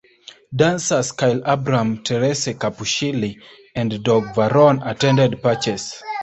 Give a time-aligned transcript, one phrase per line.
[0.51, 3.37] Dancers Kyle Abraham, Terese Capucilli,
[3.75, 6.01] and Doug Varone attended Purchase.